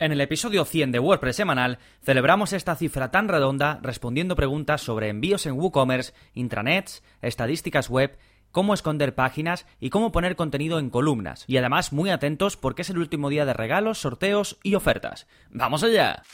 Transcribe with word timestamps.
En 0.00 0.10
el 0.10 0.20
episodio 0.20 0.64
100 0.64 0.90
de 0.90 0.98
WordPress 0.98 1.36
semanal 1.36 1.78
celebramos 2.02 2.52
esta 2.52 2.74
cifra 2.74 3.12
tan 3.12 3.28
redonda 3.28 3.78
respondiendo 3.80 4.34
preguntas 4.34 4.80
sobre 4.80 5.08
envíos 5.08 5.46
en 5.46 5.52
WooCommerce, 5.52 6.12
intranets, 6.34 7.04
estadísticas 7.22 7.88
web, 7.88 8.18
cómo 8.50 8.74
esconder 8.74 9.14
páginas 9.14 9.66
y 9.78 9.90
cómo 9.90 10.10
poner 10.10 10.34
contenido 10.34 10.80
en 10.80 10.90
columnas. 10.90 11.44
Y 11.46 11.58
además 11.58 11.92
muy 11.92 12.10
atentos 12.10 12.56
porque 12.56 12.82
es 12.82 12.90
el 12.90 12.98
último 12.98 13.28
día 13.28 13.44
de 13.44 13.54
regalos, 13.54 13.98
sorteos 13.98 14.58
y 14.64 14.74
ofertas. 14.74 15.28
¡Vamos 15.50 15.84
allá! 15.84 16.24